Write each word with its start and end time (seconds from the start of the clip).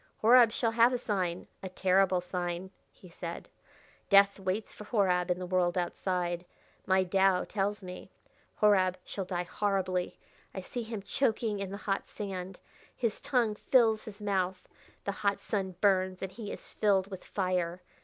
"Horab 0.23 0.51
shall 0.51 0.71
have 0.71 0.93
a 0.93 0.97
sign 0.97 1.45
a 1.61 1.69
terrible 1.69 2.21
sign," 2.21 2.71
he 2.91 3.07
said. 3.07 3.47
"Death 4.09 4.39
waits 4.39 4.73
for 4.73 4.83
Horab 4.85 5.29
in 5.29 5.37
the 5.37 5.45
world 5.45 5.77
outside, 5.77 6.43
my 6.87 7.03
Tao 7.03 7.43
tells 7.43 7.83
me. 7.83 8.09
Horab 8.61 8.97
shall 9.05 9.25
die 9.25 9.43
horribly. 9.43 10.17
I 10.55 10.61
see 10.61 10.81
him 10.81 11.03
choking 11.03 11.59
in 11.59 11.69
the 11.69 11.77
hot 11.77 12.09
sand. 12.09 12.59
His 12.95 13.21
tongue 13.21 13.53
fills 13.53 14.05
his 14.05 14.23
mouth. 14.23 14.67
The 15.03 15.11
hot 15.11 15.39
sun 15.39 15.75
burns, 15.81 16.23
and 16.23 16.31
he 16.31 16.51
is 16.51 16.73
filled 16.73 17.11
with 17.11 17.23
fire. 17.23 17.83